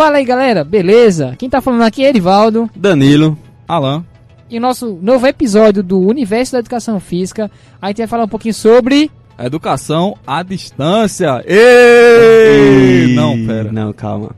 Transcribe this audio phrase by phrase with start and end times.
[0.00, 1.34] Fala aí galera, beleza?
[1.36, 2.70] Quem tá falando aqui é Erivaldo.
[2.74, 3.36] Danilo.
[3.68, 4.02] Alan.
[4.48, 7.50] E o nosso novo episódio do Universo da Educação Física,
[7.82, 9.10] a gente vai falar um pouquinho sobre.
[9.38, 11.44] Educação à distância.
[11.46, 13.12] Ei!
[13.14, 13.70] Não, pera.
[13.70, 14.30] Não, calma.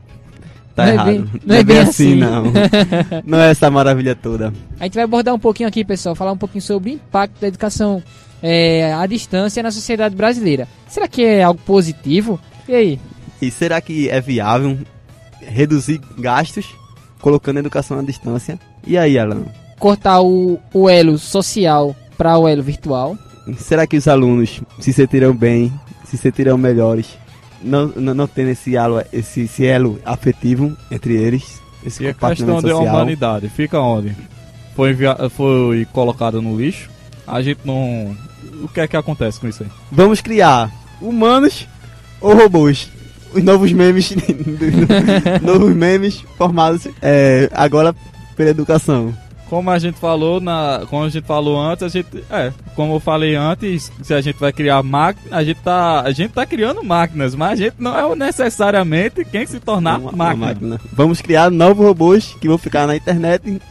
[0.75, 1.05] Tá Não é errado.
[1.07, 2.15] bem- não é bem assim.
[2.15, 2.43] não.
[3.25, 4.53] não é essa maravilha toda.
[4.81, 7.47] A gente vai abordar um pouquinho aqui, pessoal, falar um pouquinho sobre o impacto da
[7.47, 8.03] educação
[8.41, 10.67] é, à distância na sociedade brasileira.
[10.89, 12.37] Será que é algo positivo?
[12.67, 12.99] E aí?
[13.41, 14.77] E será que é viável
[15.47, 16.65] reduzir gastos
[17.21, 18.59] colocando a educação à distância?
[18.85, 19.43] E aí, Alan?
[19.79, 23.17] Cortar o, o elo social para o elo virtual?
[23.57, 25.71] Será que os alunos se sentirão bem,
[26.05, 27.17] se sentirão melhores,
[27.61, 31.61] não, não, não tendo esse elo, esse, esse elo afetivo entre eles?
[31.85, 34.15] Esse E a questão da humanidade, fica onde?
[34.75, 34.95] Foi,
[35.29, 36.89] foi colocada no lixo.
[37.27, 38.15] A gente não.
[38.61, 39.69] O que é que acontece com isso aí?
[39.91, 41.67] Vamos criar humanos
[42.19, 42.89] ou robôs?
[43.33, 44.13] Os novos memes,
[45.41, 47.95] novos memes formados é, agora
[48.35, 49.13] pela educação.
[49.49, 52.99] Como a gente falou na, como a gente falou antes, a gente, é, como eu
[52.99, 56.83] falei antes, se a gente vai criar máquinas, a gente tá, a gente tá criando
[56.83, 60.45] máquinas, mas a gente não é necessariamente quem se tornar Uma- uma máquina.
[60.47, 60.81] máquina.
[60.91, 63.61] Vamos criar novos robôs que vão ficar na internet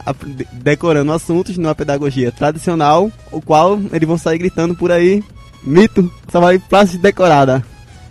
[0.53, 5.21] decorando assuntos numa pedagogia tradicional, o qual eles vão sair gritando por aí,
[5.65, 7.61] mito, só vai frase decorada.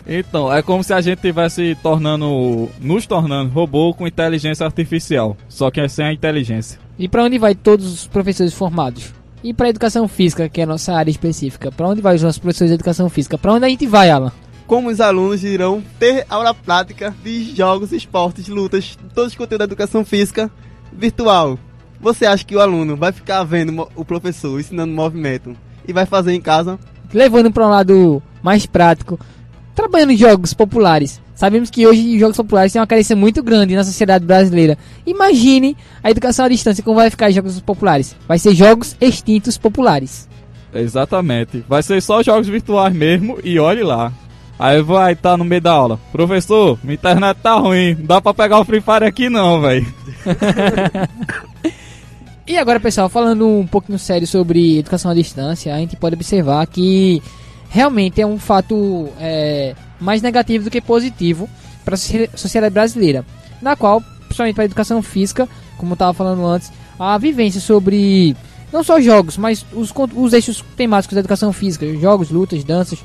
[0.07, 5.71] Então, é como se a gente tivesse tornando, nos tornando robô com inteligência artificial, só
[5.71, 6.79] que é sem a inteligência.
[6.99, 9.13] E para onde vai todos os professores formados?
[9.43, 11.73] E para educação física, que é a nossa área específica?
[11.73, 13.37] Para onde vai os nossos professores de educação física?
[13.37, 14.33] Para onde a gente vai, Alan?
[14.67, 19.65] Como os alunos irão ter aula prática de jogos, esportes, lutas, todos os conteúdos da
[19.65, 20.51] educação física
[20.93, 21.59] virtual.
[22.01, 25.57] Você acha que o aluno vai ficar vendo o professor ensinando movimento
[25.87, 26.79] e vai fazer em casa?
[27.13, 29.19] Levando para um lado mais prático,
[29.75, 31.21] trabalhando em jogos populares.
[31.35, 34.79] Sabemos que hoje os jogos populares têm uma carência muito grande na sociedade brasileira.
[35.07, 38.15] Imagine a educação à distância como vai ficar em jogos populares.
[38.29, 40.29] Vai ser jogos extintos populares.
[40.75, 41.65] Exatamente.
[41.69, 44.13] Vai ser só jogos virtuais mesmo e olhe lá.
[44.59, 45.99] Aí vai estar no meio da aula.
[46.13, 47.95] Professor, minha internet tá ruim.
[47.95, 49.87] Não dá pra pegar o Free Fire aqui não, velho.
[52.45, 56.67] E agora, pessoal, falando um pouquinho sério sobre educação à distância, a gente pode observar
[56.67, 57.23] que
[57.73, 61.49] realmente é um fato é, mais negativo do que positivo
[61.85, 63.25] para a sociedade brasileira,
[63.63, 68.37] na qual, principalmente para a educação física, como eu estava falando antes, a vivência sobre
[68.71, 72.99] não só jogos, mas os, os eixos temáticos da educação física, jogos, lutas, danças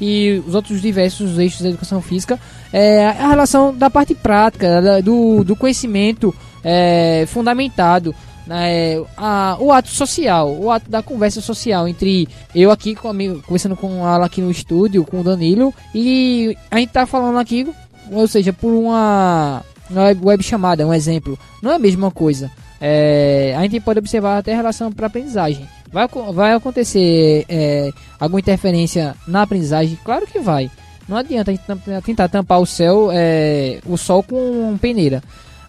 [0.00, 2.38] e os outros diversos eixos da educação física,
[2.72, 8.14] é a relação da parte prática, da- do, do conhecimento é, fundamentado
[8.48, 13.42] é, a- o ato social, o ato da conversa social entre eu aqui com amigo,
[13.42, 17.68] conversando com ela aqui no estúdio, com o Danilo, e a gente tá falando aqui,
[18.10, 21.38] ou seja, por uma, uma web, chamada, um exemplo.
[21.62, 22.50] Não é a mesma coisa.
[22.80, 25.68] É, a gente pode observar até relação para aprendizagem.
[25.92, 29.98] Vai, vai acontecer é, alguma interferência na aprendizagem?
[30.04, 30.70] Claro que vai.
[31.08, 31.64] Não adianta a gente
[32.04, 35.22] tentar tampar o céu, é, o sol com peneira.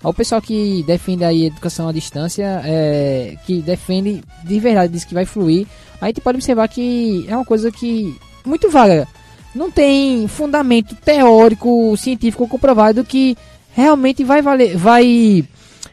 [0.03, 5.06] Ao pessoal que defende aí a educação à distância, é, que defende de verdade, diz
[5.06, 5.67] que vai fluir,
[6.00, 9.07] a gente pode observar que é uma coisa que muito vaga.
[9.53, 13.38] Não tem fundamento teórico, científico comprovado que
[13.73, 15.44] realmente vai valer, vai,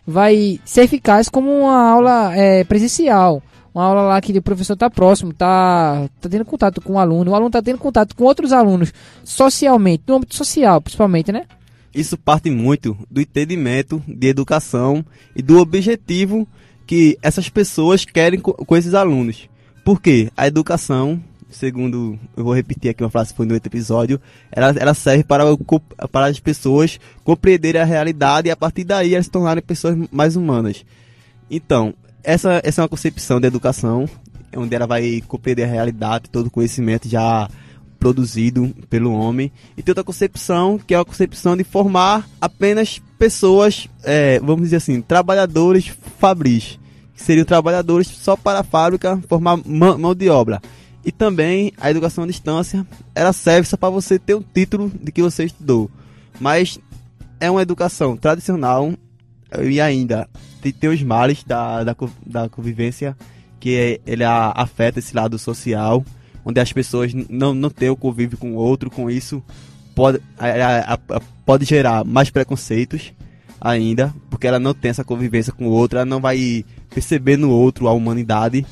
[0.07, 3.43] vai ser eficaz como uma aula é, presencial.
[3.75, 7.31] Uma aula lá que o professor está próximo, está tá tendo contato com o aluno,
[7.31, 8.93] o aluno está tendo contato com outros alunos
[9.23, 11.45] socialmente, no âmbito social principalmente, né?
[11.95, 15.05] Isso parte muito do entendimento de educação
[15.35, 16.47] e do objetivo
[16.87, 19.49] que essas pessoas querem co- com esses alunos.
[19.85, 21.21] Porque a educação,
[21.51, 24.21] segundo, eu vou repetir aqui uma frase que foi no outro episódio,
[24.53, 25.45] ela, ela serve para,
[26.13, 30.37] para as pessoas compreenderem a realidade e a partir daí elas se tornarem pessoas mais
[30.37, 30.85] humanas.
[31.51, 34.09] Então, essa, essa é uma concepção de educação,
[34.55, 37.49] onde ela vai compreender a realidade, todo o conhecimento já
[37.99, 39.51] produzido pelo homem.
[39.77, 44.77] E tem outra concepção, que é a concepção de formar apenas pessoas, é, vamos dizer
[44.77, 46.79] assim, trabalhadores fabris.
[47.15, 50.63] Que seriam trabalhadores só para a fábrica, formar mão, de obra.
[51.05, 55.11] E também a educação à distância, ela serve só para você ter o título de
[55.11, 55.91] que você estudou.
[56.41, 56.79] Mas
[57.41, 58.93] é uma educação tradicional
[59.61, 60.29] e ainda
[60.61, 61.97] tem, os males da, da,
[62.27, 63.17] da convivência,
[63.59, 66.05] que é, ele afeta esse lado social,
[66.45, 69.43] onde as pessoas não, não têm o convívio com o outro, com isso
[69.95, 73.13] pode, a- a- a- pode gerar mais preconceitos
[73.61, 76.65] ainda, porque ela não tem essa convivência com o outro, ela não vai
[76.95, 78.65] perceber no outro a humanidade.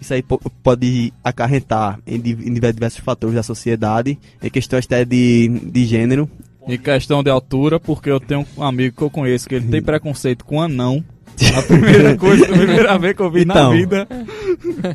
[0.00, 5.84] Isso aí po- pode acarretar em diversos fatores da sociedade, em questões até de, de
[5.84, 6.28] gênero,
[6.66, 9.82] Em questão de altura, porque eu tenho um amigo que eu conheço que ele tem
[9.82, 11.04] preconceito com anão.
[11.56, 13.70] A primeira coisa, a primeira vez que eu vi na Então.
[13.72, 14.08] vida.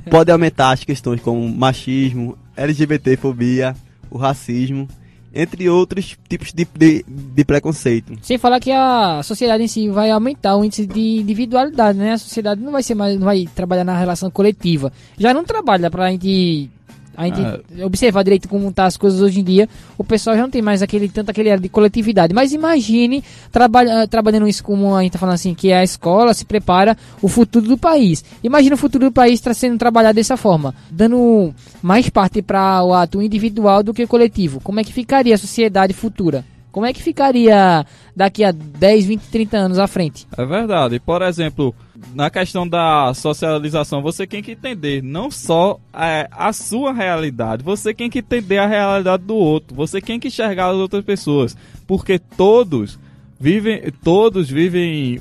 [0.09, 3.75] Pode aumentar as questões como machismo, LGBTfobia,
[4.09, 4.87] o racismo,
[5.33, 8.13] entre outros tipos de, de, de preconceito.
[8.21, 12.13] Sem falar que a sociedade em si vai aumentar o índice de individualidade, né?
[12.13, 14.91] A sociedade não vai ser mais, não vai trabalhar na relação coletiva.
[15.17, 16.69] Já não trabalha pra gente,
[17.17, 19.67] a gente observar direito como tá as coisas hoje em dia.
[19.97, 22.31] O pessoal já não tem mais aquele tanto aquele ar de coletividade.
[22.31, 26.45] Mas imagine trabalha, trabalhando isso como a gente tá falando assim, que a escola se
[26.45, 28.23] prepara o futuro do país.
[28.43, 32.93] Imagina o futuro do país tá sendo trabalhado dessa forma, dando mais parte para o
[32.93, 34.59] ato individual do que coletivo.
[34.61, 36.45] Como é que ficaria a sociedade futura?
[36.71, 37.83] Como é que ficaria
[38.15, 40.27] daqui a 10, 20, 30 anos à frente?
[40.37, 40.99] É verdade.
[40.99, 41.73] Por exemplo,
[42.13, 47.93] na questão da socialização, você tem que entender não só é, a sua realidade, você
[47.93, 51.55] tem que entender a realidade do outro, você tem que enxergar as outras pessoas,
[51.85, 52.99] porque todos
[53.39, 55.19] vivem, todos vivem,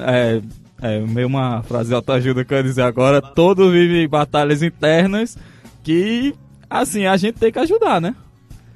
[0.00, 0.40] é,
[0.80, 5.36] é meio uma frase autoajuda que eu ia dizer agora, todos vivem batalhas internas
[5.82, 6.34] que,
[6.68, 8.14] assim, a gente tem que ajudar, né?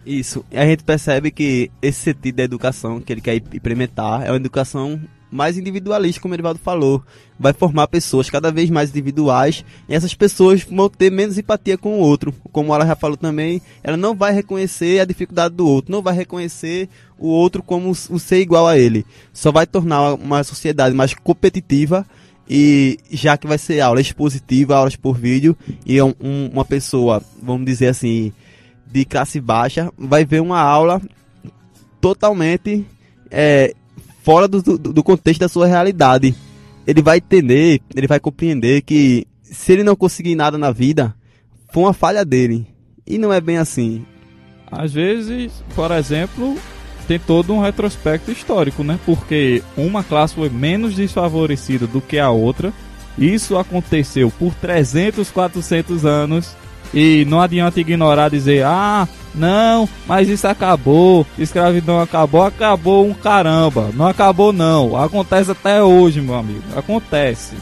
[0.04, 0.44] Isso.
[0.52, 4.98] A gente percebe que esse sentido da educação que ele quer implementar é uma educação
[5.30, 7.02] mais individualista, como o Erivaldo falou.
[7.38, 11.94] Vai formar pessoas cada vez mais individuais e essas pessoas vão ter menos empatia com
[11.96, 12.34] o outro.
[12.52, 16.14] Como ela já falou também, ela não vai reconhecer a dificuldade do outro, não vai
[16.14, 16.88] reconhecer
[17.18, 19.06] o outro como um ser igual a ele.
[19.32, 22.06] Só vai tornar uma sociedade mais competitiva
[22.48, 25.56] e já que vai ser aula expositiva, aulas por vídeo,
[25.86, 28.32] e é um- uma pessoa, vamos dizer assim,
[28.90, 31.00] de classe baixa, vai ver uma aula
[32.00, 32.84] totalmente
[33.30, 33.72] é,
[34.22, 36.34] fora do, do, do contexto da sua realidade.
[36.86, 41.14] Ele vai entender, ele vai compreender que se ele não conseguir nada na vida,
[41.72, 42.66] foi uma falha dele.
[43.06, 44.04] E não é bem assim.
[44.70, 46.56] Às vezes, por exemplo,
[47.08, 48.98] tem todo um retrospecto histórico, né?
[49.04, 52.72] Porque uma classe foi menos desfavorecida do que a outra.
[53.18, 56.54] Isso aconteceu por 300, 400 anos.
[56.92, 63.90] E não adianta ignorar dizer, ah, não, mas isso acabou, escravidão acabou, acabou um caramba.
[63.94, 67.54] Não acabou não, acontece até hoje, meu amigo, acontece.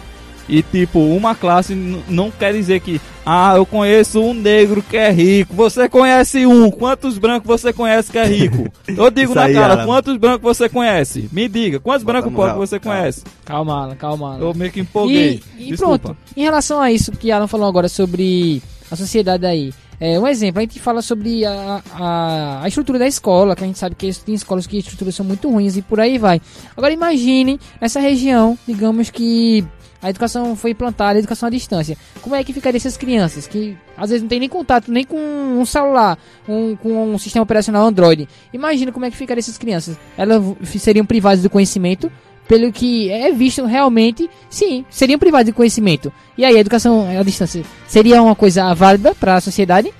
[0.48, 1.74] E tipo, uma classe
[2.08, 5.52] não quer dizer que, ah, eu conheço um negro que é rico.
[5.54, 6.70] Você conhece um?
[6.70, 8.66] Quantos brancos você conhece que é rico?
[8.88, 9.84] Eu digo na aí, cara, Alan.
[9.84, 11.28] quantos brancos você conhece?
[11.30, 12.98] Me diga, quantos Bota brancos pobres você calma.
[12.98, 13.24] conhece?
[13.44, 14.40] Calma, Alan, calma, Alan.
[14.40, 15.42] Eu meio que empolguei.
[15.58, 19.72] E, e pronto, em relação a isso que Alan falou agora sobre a sociedade aí,
[20.00, 23.66] é, um exemplo, a gente fala sobre a, a, a estrutura da escola, que a
[23.66, 26.40] gente sabe que tem escolas que as estruturas são muito ruins e por aí vai.
[26.76, 29.66] Agora imagine essa região, digamos que
[30.00, 31.96] a educação foi implantada, a educação à distância.
[32.22, 35.18] Como é que ficaria essas crianças que às vezes não tem nem contato nem com
[35.18, 36.16] um celular,
[36.48, 38.28] um, com um sistema operacional Android?
[38.52, 39.98] Imagina como é que ficariam essas crianças.
[40.16, 40.40] Elas
[40.76, 42.12] seriam privadas do conhecimento,
[42.48, 46.10] pelo que é visto realmente, sim, seriam privados de conhecimento.
[46.36, 49.92] E aí, a educação à distância seria uma coisa válida para a sociedade?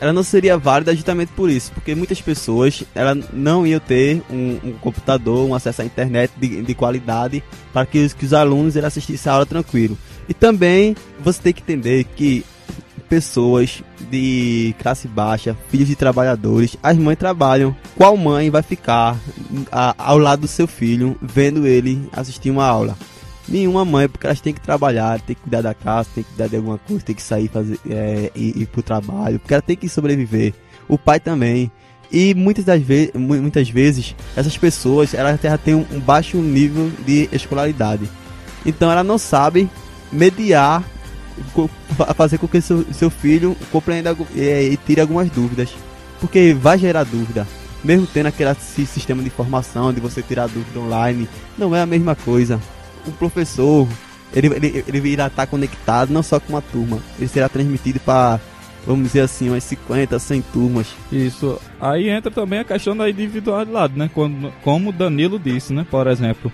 [0.00, 4.58] Ela não seria válida justamente por isso, porque muitas pessoas ela não iam ter um,
[4.62, 7.42] um computador, um acesso à internet de, de qualidade
[7.72, 9.96] para que os, que os alunos assistissem a aula tranquilo.
[10.28, 12.44] E também você tem que entender que
[13.14, 13.80] pessoas
[14.10, 17.74] de classe baixa, filhos de trabalhadores, as mães trabalham.
[17.96, 19.16] Qual mãe vai ficar
[19.70, 22.96] a- ao lado do seu filho vendo ele assistir uma aula?
[23.48, 26.48] Nenhuma mãe, porque elas têm que trabalhar, tem que cuidar da casa, tem que cuidar
[26.48, 29.76] de alguma coisa, tem que sair fazer é, ir, ir pro trabalho, porque ela tem
[29.76, 30.52] que sobreviver.
[30.88, 31.70] O pai também.
[32.10, 37.28] E muitas das vezes, muitas vezes essas pessoas elas já têm um, baixo nível de
[37.32, 38.08] escolaridade.
[38.66, 39.70] Então ela não sabe
[40.10, 40.82] mediar,
[42.16, 45.70] fazer com que seu, seu filho compreenda e tire algumas dúvidas.
[46.20, 47.46] Porque vai gerar dúvida.
[47.82, 51.86] Mesmo tendo aquele si- sistema de informação de você tirar dúvida online, não é a
[51.86, 52.58] mesma coisa.
[53.06, 53.86] O professor,
[54.34, 58.40] ele, ele, ele irá estar conectado não só com uma turma, ele será transmitido para,
[58.86, 60.86] vamos dizer assim, umas 50, 100 turmas.
[61.12, 61.60] Isso.
[61.78, 64.08] Aí entra também a questão da individualidade, né?
[64.62, 65.86] Como o Danilo disse, né?
[65.90, 66.50] Por exemplo,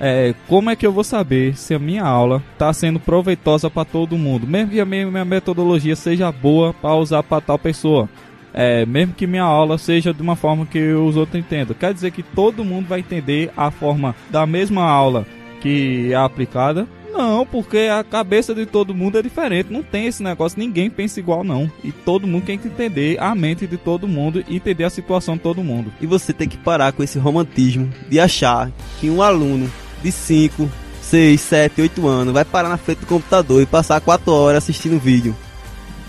[0.00, 3.84] é, como é que eu vou saber se a minha aula está sendo proveitosa para
[3.84, 4.46] todo mundo?
[4.46, 8.08] Mesmo que a minha, minha metodologia seja boa para usar para tal pessoa.
[8.54, 11.76] É, mesmo que minha aula seja de uma forma que os outros entendam.
[11.78, 15.26] Quer dizer que todo mundo vai entender a forma da mesma aula
[15.60, 16.86] que é aplicada?
[17.12, 19.72] Não, porque a cabeça de todo mundo é diferente.
[19.72, 21.70] Não tem esse negócio, ninguém pensa igual, não.
[21.82, 25.36] E todo mundo tem que entender a mente de todo mundo e entender a situação
[25.36, 25.92] de todo mundo.
[26.00, 29.68] E você tem que parar com esse romantismo de achar que um aluno
[30.02, 30.70] de 5,
[31.02, 34.98] 6, 7, 8 anos vai parar na frente do computador e passar 4 horas assistindo
[34.98, 35.34] vídeo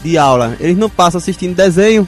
[0.03, 0.55] de aula.
[0.59, 2.07] Eles não passam assistindo desenho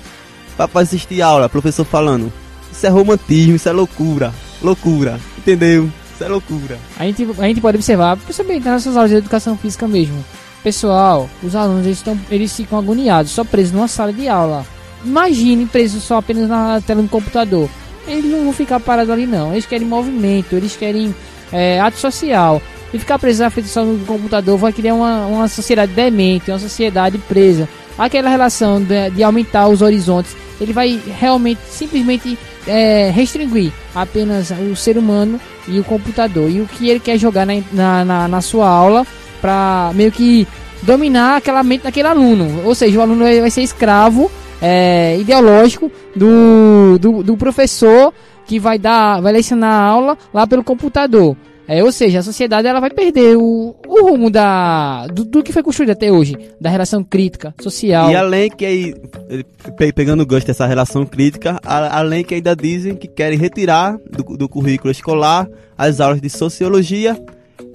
[0.56, 2.32] para assistir aula, professor falando.
[2.72, 4.34] Isso é romantismo, isso é loucura.
[4.62, 5.90] Loucura, entendeu?
[6.14, 6.78] Isso é loucura.
[6.98, 10.24] A gente, a gente pode observar, principalmente nas nossas aulas de educação física mesmo.
[10.64, 14.66] Pessoal, os alunos eles, estão, eles ficam agoniados, só presos numa sala de aula.
[15.04, 17.68] Imagine presos só apenas na tela do computador.
[18.08, 19.52] Eles não vão ficar parados ali não.
[19.52, 21.16] Eles querem movimento, eles querem
[21.52, 22.62] é, ato social.
[22.94, 26.60] E ficar preso na frente só no computador vai criar uma, uma sociedade demente, uma
[26.60, 27.68] sociedade presa.
[27.98, 34.76] Aquela relação de, de aumentar os horizontes, ele vai realmente, simplesmente é, restringir apenas o
[34.76, 36.50] ser humano e o computador.
[36.50, 39.06] E o que ele quer jogar na, na, na, na sua aula
[39.40, 40.48] para meio que
[40.82, 42.62] dominar aquela mente daquele aluno.
[42.66, 44.30] Ou seja, o aluno vai ser escravo
[44.62, 48.14] é, ideológico do, do, do, professor
[48.46, 51.36] que vai dar, vai lecionar a aula lá pelo computador.
[51.68, 55.54] É, ou seja, a sociedade ela vai perder o, o rumo da, do, do, que
[55.54, 58.12] foi construído até hoje, da relação crítica, social.
[58.12, 58.94] E além que aí,
[59.96, 64.50] pegando o gosto dessa relação crítica, além que ainda dizem que querem retirar do, do
[64.50, 67.18] currículo escolar as aulas de sociologia,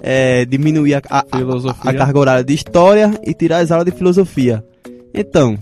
[0.01, 3.97] é, diminuir a, a, a, a carga horária de história e tirar as aulas de
[3.97, 4.63] filosofia.
[5.11, 5.57] Então,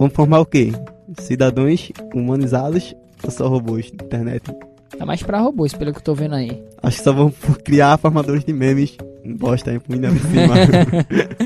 [0.00, 0.72] vamos formar o quê?
[1.18, 4.42] Cidadãos humanizados ou só robôs de internet?
[4.98, 6.62] Tá mais pra robôs, pelo que eu tô vendo aí.
[6.82, 7.32] Acho que só vão
[7.64, 8.96] criar formadores de memes.
[9.24, 10.08] Bosta aí pro ainda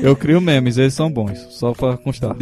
[0.01, 1.37] eu crio memes, eles são bons.
[1.49, 2.35] Só pra constar.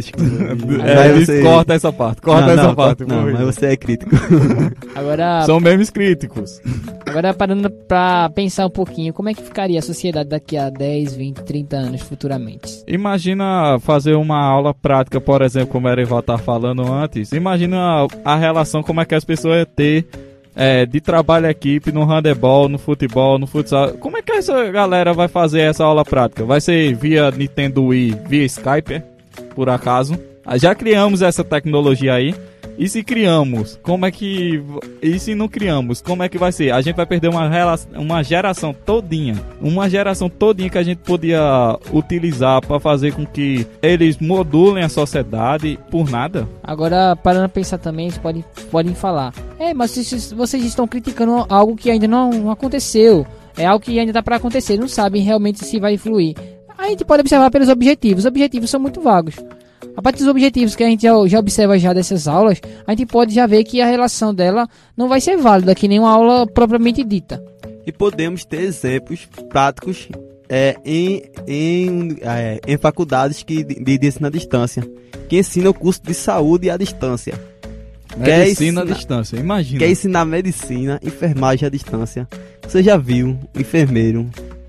[0.84, 1.42] é, você...
[1.42, 3.04] Corta essa parte, corta não, essa não, parte.
[3.04, 4.10] Não, mas você é crítico.
[4.94, 5.42] Agora.
[5.44, 6.60] São memes críticos.
[7.06, 11.14] Agora parando pra pensar um pouquinho, como é que ficaria a sociedade daqui a 10,
[11.14, 12.82] 20, 30 anos futuramente?
[12.86, 17.32] Imagina fazer uma aula prática, por exemplo, como o Erival tá falando antes.
[17.32, 20.06] Imagina a, a relação, como é que as pessoas iam ter
[20.54, 23.94] é, de trabalho equipe no handebol, no futebol, no futsal.
[23.94, 26.44] Como é que essa galera vai fazer essa aula prática?
[26.44, 29.02] Vai ser via Nintendo Wii, via Skype,
[29.54, 30.18] por acaso?
[30.44, 32.34] Ah, já criamos essa tecnologia aí.
[32.76, 34.62] E se criamos, como é que.
[35.00, 36.72] E se não criamos, como é que vai ser?
[36.72, 37.48] A gente vai perder uma,
[37.94, 39.40] uma geração todinha.
[39.60, 44.88] Uma geração todinha que a gente podia utilizar para fazer com que eles modulem a
[44.88, 46.48] sociedade por nada.
[46.62, 49.32] Agora, parando a pensar também, eles podem, podem falar.
[49.58, 49.94] É, mas
[50.32, 53.26] vocês, estão criticando algo que ainda não aconteceu.
[53.56, 54.76] É algo que ainda está para acontecer.
[54.76, 56.34] Não sabem realmente se vai fluir.
[56.76, 58.24] A gente pode observar pelos objetivos.
[58.24, 59.36] Os objetivos são muito vagos.
[59.96, 63.06] A partir dos objetivos que a gente já, já, observa já dessas aulas, a gente
[63.06, 66.46] pode já ver que a relação dela não vai ser válida, que nem uma aula
[66.46, 67.42] propriamente dita.
[67.86, 70.08] E podemos ter exemplos práticos
[70.48, 74.82] é, em, em, é, em faculdades que, de, de ensino à distância,
[75.28, 77.34] que ensinam o curso de saúde à distância.
[78.16, 79.80] Medicina à distância, imagina.
[79.80, 82.28] Quer ensinar medicina, enfermagem à distância.
[82.62, 84.28] Você já viu enfermeiro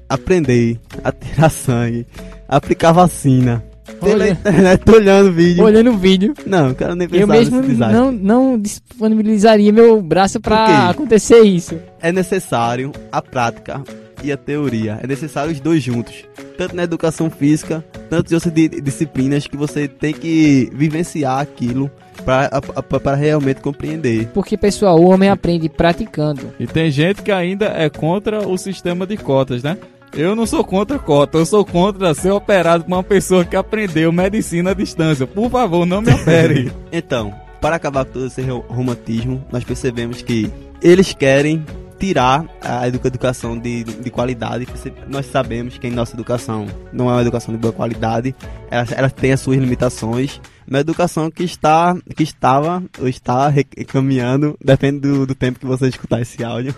[0.09, 2.07] aprender a tirar sangue,
[2.47, 3.63] aplicar vacina,
[3.99, 5.63] pela internet, tô olhando o vídeo.
[5.63, 6.33] Olhando o vídeo.
[6.45, 11.79] Não, quero nem pensar Eu mesmo não, não disponibilizaria meu braço para acontecer isso.
[12.01, 13.83] É necessário a prática
[14.23, 14.99] e a teoria.
[15.01, 16.25] É necessário os dois juntos.
[16.57, 21.91] Tanto na educação física, tanto em outras disciplinas que você tem que vivenciar aquilo
[22.23, 24.27] para realmente compreender.
[24.33, 26.53] Porque, pessoal, o homem aprende praticando.
[26.59, 29.77] E tem gente que ainda é contra o sistema de cotas, né?
[30.13, 34.11] Eu não sou contra cota, eu sou contra ser operado por uma pessoa que aprendeu
[34.11, 35.27] medicina à distância.
[35.27, 36.71] Por favor, não me opere.
[36.91, 41.65] então, para acabar com todo esse romantismo, nós percebemos que eles querem
[41.99, 44.67] tirar a educação de, de qualidade.
[45.07, 48.35] Nós sabemos que em nossa educação não é uma educação de boa qualidade,
[48.69, 50.39] ela, ela tem as suas limitações.
[50.67, 53.53] Uma educação que está, que estava ou está
[53.87, 56.75] caminhando, depende do, do tempo que você escutar esse áudio,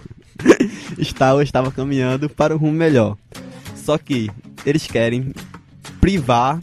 [0.97, 3.17] estava, estava caminhando para um rumo melhor.
[3.75, 4.29] Só que
[4.65, 5.33] eles querem
[6.01, 6.59] privar,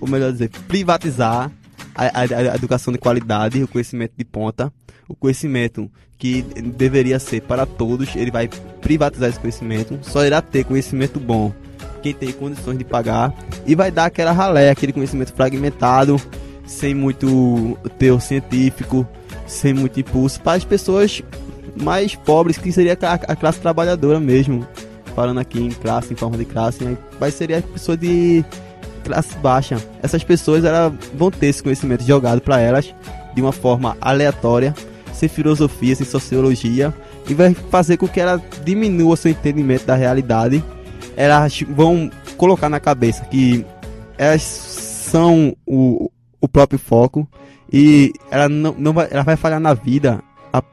[0.00, 1.50] ou melhor dizer, privatizar
[1.94, 4.72] a, a, a educação de qualidade, o conhecimento de ponta,
[5.14, 8.48] conhecimento que deveria ser para todos, ele vai
[8.80, 11.52] privatizar esse conhecimento, só irá ter conhecimento bom
[12.04, 13.32] quem tem condições de pagar
[13.66, 16.20] e vai dar aquela ralé, aquele conhecimento fragmentado,
[16.66, 19.08] sem muito teor científico,
[19.46, 21.22] sem muito impulso para as pessoas
[21.74, 24.66] mais pobres, que seria a, classe trabalhadora mesmo.
[25.14, 28.44] Falando aqui em classe, em forma de classe, vai ser a pessoa de
[29.02, 29.76] classe baixa.
[30.02, 32.94] Essas pessoas elas vão ter esse conhecimento jogado para elas
[33.34, 34.74] de uma forma aleatória,
[35.14, 36.92] sem filosofia, sem sociologia,
[37.28, 40.62] e vai fazer com que ela diminua seu entendimento da realidade.
[41.16, 43.64] Elas vão colocar na cabeça que
[44.18, 47.28] elas são o, o próprio foco
[47.72, 50.22] e ela não, não vai, ela vai falhar na vida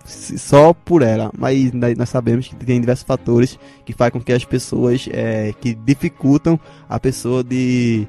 [0.06, 4.46] só por ela, mas nós sabemos que tem diversos fatores que fazem com que as
[4.46, 8.08] pessoas é, que dificultam a pessoa de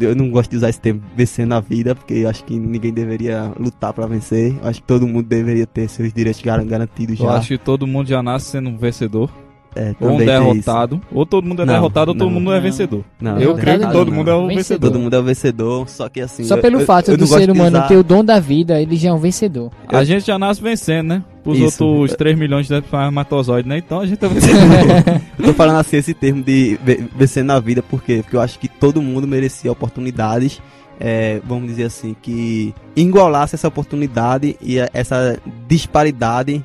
[0.00, 2.92] eu não gosto de usar esse termo vencer na vida, porque eu acho que ninguém
[2.92, 4.54] deveria lutar pra vencer.
[4.62, 7.32] Eu acho que todo mundo deveria ter seus direitos gar- garantidos Eu já.
[7.34, 9.30] acho que todo mundo já nasce sendo um vencedor.
[9.78, 10.98] É, Ou um derrotado.
[11.12, 12.34] Ou todo mundo é Não, derrotado, ou todo não.
[12.40, 12.62] mundo é Não.
[12.62, 13.00] vencedor.
[13.00, 13.06] isso.
[13.20, 14.16] Não, Eu creio que todo não.
[14.16, 14.56] mundo é um Vencedor.
[14.56, 14.90] vencedor.
[14.90, 16.44] Todo mundo é o vencedor, só que assim.
[16.44, 18.80] Só eu- pelo eu- fato eu do ser humano usar- ter o dom da vida,
[18.80, 19.70] ele já é um vencedor.
[19.86, 21.24] A gente já nasce vencendo, né?
[21.46, 21.84] Os Isso.
[21.84, 23.78] outros 3 milhões de espermatozoides, né?
[23.78, 25.22] Então a gente vencedor.
[25.38, 28.18] Eu tô falando assim esse termo de ve- vencer na vida, por quê?
[28.22, 30.60] Porque eu acho que todo mundo merecia oportunidades,
[30.98, 35.38] é, vamos dizer assim, que igualasse essa oportunidade e essa
[35.68, 36.64] disparidade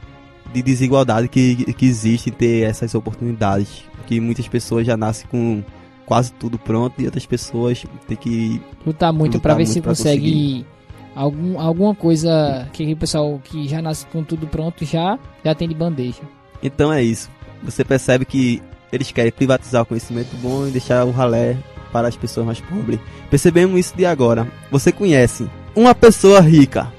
[0.54, 3.84] de desigualdade que, que existe em ter essas oportunidades.
[4.08, 5.64] Que muitas pessoas já nascem com
[6.06, 8.62] quase tudo pronto e outras pessoas têm que.
[8.86, 10.66] Lutar muito Lutar pra ver muito se pra consegue
[11.16, 15.68] algum, alguma coisa que o pessoal que já nasce com tudo pronto já, já tem
[15.68, 16.22] de bandeja.
[16.62, 17.30] Então é isso.
[17.64, 21.58] Você percebe que eles querem privatizar o conhecimento bom e deixar o ralé
[21.92, 23.00] para as pessoas mais pobres.
[23.30, 24.48] Percebemos isso de agora.
[24.70, 26.92] Você conhece uma pessoa rica,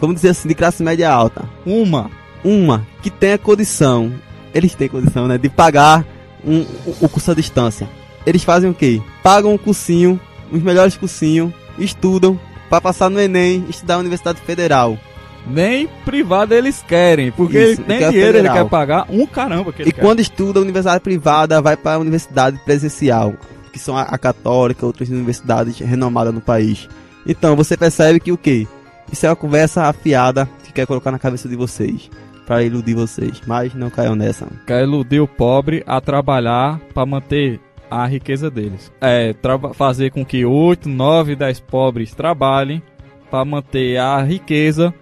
[0.00, 2.10] vamos dizer assim, de classe média alta, Uma.
[2.44, 4.12] uma que tenha condição,
[4.54, 6.04] eles têm condição, né, de pagar
[6.44, 7.88] um, o, o curso à distância.
[8.26, 9.02] Eles fazem o quê?
[9.22, 10.18] Pagam um cursinho,
[10.50, 14.98] os melhores cursinhos, estudam para passar no Enem, estudar na Universidade Federal.
[15.46, 18.64] Nem privado eles querem, porque Isso, ele tem quer dinheiro, ele federal.
[18.64, 20.00] quer pagar um caramba que ele E quer.
[20.00, 23.34] quando estuda a universidade privada, vai para a universidade presencial,
[23.70, 26.88] que são a, a católica, outras universidades renomadas no país.
[27.26, 28.66] Então você percebe que o quê?
[29.12, 32.08] Isso é uma conversa afiada que quer colocar na cabeça de vocês,
[32.46, 34.46] para iludir vocês, mas não caiam nessa.
[34.66, 37.60] Quer iludir o pobre a trabalhar para manter
[38.02, 38.92] a riqueza deles.
[39.00, 39.34] É,
[39.74, 42.82] fazer com que 8, 9, 10 pobres trabalhem
[43.30, 44.92] para manter a riqueza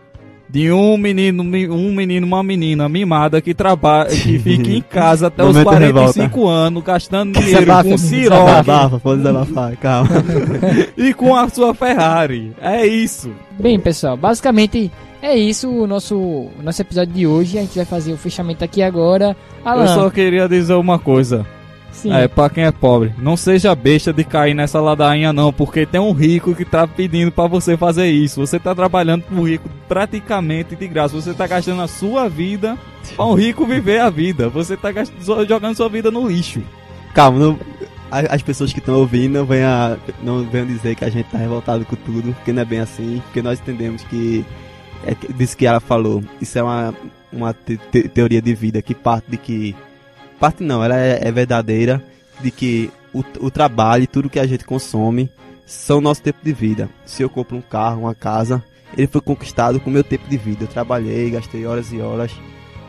[0.48, 5.42] de um menino, um menino, uma menina mimada que trabalha, que fica em casa até
[5.42, 10.10] os Momento 45 anos, gastando dinheiro Desabafa, com ciroque Desabafa, pode desabafar, calma.
[10.94, 12.52] e com a sua Ferrari.
[12.60, 13.32] É isso.
[13.58, 14.90] Bem, pessoal, basicamente
[15.22, 17.56] é isso o nosso, nosso episódio de hoje.
[17.56, 19.34] A gente vai fazer o fechamento aqui agora.
[19.64, 21.46] Alan, Eu só queria dizer uma coisa.
[21.92, 25.86] Sim, É, pra quem é pobre, não seja besta de cair nessa ladainha não, porque
[25.86, 28.40] tem um rico que tá pedindo pra você fazer isso.
[28.40, 31.14] Você tá trabalhando pro rico praticamente de graça.
[31.14, 32.76] Você tá gastando a sua vida
[33.14, 34.48] pra um rico viver a vida.
[34.48, 36.60] Você tá gast- zo- jogando sua vida no lixo.
[37.14, 37.58] Calma, não-
[38.10, 41.84] as pessoas que estão ouvindo não venham, não venham dizer que a gente tá revoltado
[41.86, 44.44] com tudo, porque não é bem assim, porque nós entendemos que
[45.06, 46.22] é disso que ela falou.
[46.40, 46.94] Isso é uma,
[47.32, 49.74] uma te- te- teoria de vida que parte de que.
[50.42, 52.02] Parte não, ela é, é verdadeira,
[52.40, 55.30] de que o, o trabalho e tudo que a gente consome
[55.64, 56.90] são nosso tempo de vida.
[57.06, 58.60] Se eu compro um carro, uma casa,
[58.98, 60.64] ele foi conquistado com o meu tempo de vida.
[60.64, 62.32] Eu trabalhei, gastei horas e horas,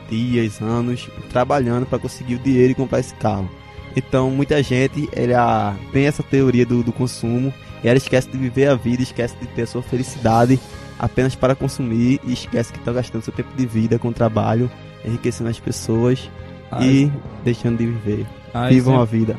[0.09, 3.47] dias, anos, trabalhando para conseguir o dinheiro e comprar esse carro.
[3.95, 8.65] Então muita gente ela tem essa teoria do, do consumo e ela esquece de viver
[8.65, 10.59] a vida, esquece de ter a sua felicidade
[10.97, 14.71] apenas para consumir e esquece que está gastando seu tempo de vida com trabalho,
[15.05, 16.27] enriquecendo as pessoas
[16.81, 17.11] e
[17.43, 18.25] deixando de viver.
[18.53, 19.37] a Vivam a vida.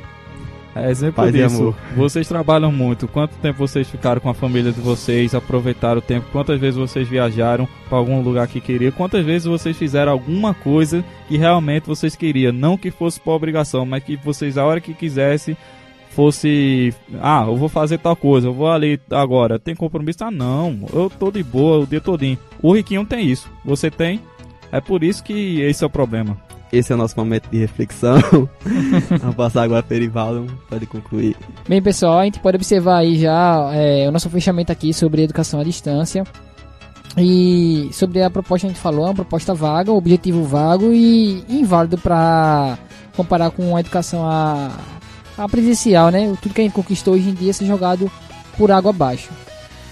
[0.75, 1.57] é exemplo Paz disso.
[1.63, 1.75] amor.
[1.97, 3.07] Vocês trabalham muito.
[3.09, 5.35] Quanto tempo vocês ficaram com a família de vocês?
[5.35, 6.27] Aproveitaram o tempo?
[6.33, 8.93] Quantas vezes vocês viajaram para algum lugar que queriam?
[8.93, 12.53] Quantas vezes vocês fizeram alguma coisa que realmente vocês queriam?
[12.53, 15.57] Não que fosse por obrigação, mas que vocês, a hora que quisessem,
[16.11, 16.95] fosse.
[17.21, 19.59] Ah, eu vou fazer tal coisa, eu vou ali agora.
[19.59, 20.25] Tem compromisso?
[20.25, 22.39] Ah, não, eu tô de boa o dia todinho.
[22.63, 23.51] O Riquinho tem isso.
[23.65, 24.21] Você tem?
[24.73, 26.37] É por isso que esse é o problema.
[26.75, 28.19] Esse é o nosso momento de reflexão.
[29.21, 31.37] Vamos passar agora para Erivaldo para concluir.
[31.69, 35.61] Bem, pessoal, a gente pode observar aí já é, o nosso fechamento aqui sobre educação
[35.61, 36.25] à distância.
[37.17, 41.45] E sobre a proposta a gente falou, é uma proposta vaga, um objetivo vago e
[41.49, 42.77] inválido para
[43.17, 44.73] comparar com a educação a,
[45.39, 46.37] a presencial, né?
[46.43, 48.11] Tudo que a gente conquistou hoje em dia ser jogado
[48.59, 49.31] por água abaixo.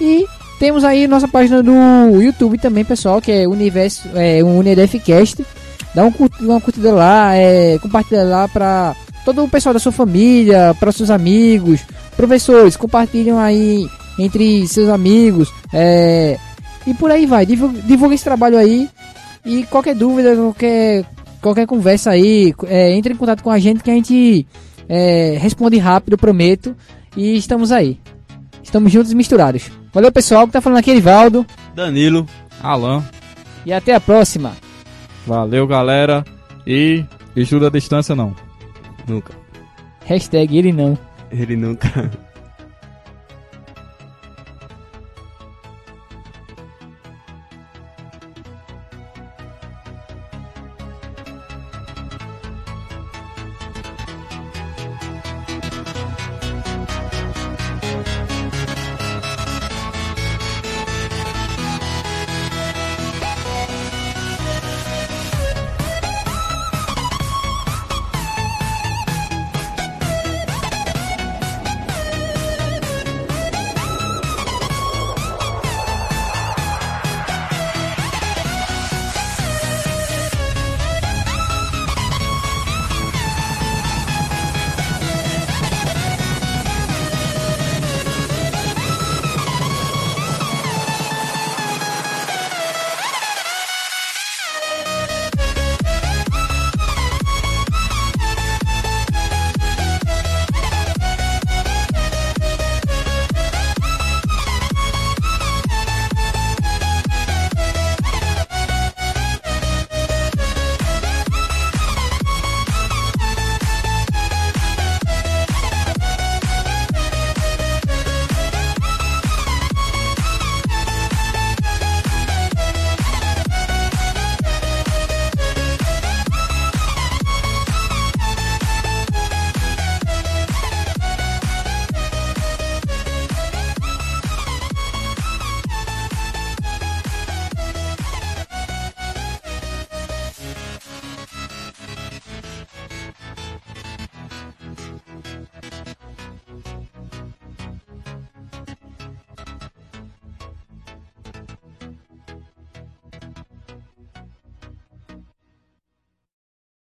[0.00, 0.24] e
[0.58, 1.72] temos aí nossa página do
[2.20, 5.44] YouTube também, pessoal, que é Universo, é Unidefcast.
[5.94, 9.92] Dá um curti- uma curtida lá, é, compartilha lá para todo o pessoal da sua
[9.92, 11.80] família, para seus amigos,
[12.16, 13.88] professores, compartilham aí
[14.18, 16.38] entre seus amigos, é,
[16.86, 17.44] E por aí vai.
[17.44, 18.88] Divulga, divulga esse trabalho aí.
[19.44, 21.04] E qualquer dúvida, qualquer,
[21.42, 24.46] qualquer conversa aí, é, entre em contato com a gente que a gente
[24.88, 26.76] é, responde rápido, prometo.
[27.16, 27.98] E estamos aí.
[28.62, 29.70] Estamos juntos e misturados.
[29.92, 31.46] Valeu, pessoal, que tá falando aqui, Erivaldo.
[31.74, 32.26] Danilo.
[32.62, 33.04] Alan.
[33.64, 34.56] E até a próxima.
[35.26, 36.24] Valeu, galera.
[36.66, 38.34] E estuda a distância não.
[39.06, 39.32] Nunca.
[40.04, 40.98] Hashtag ele não.
[41.30, 42.10] Ele nunca.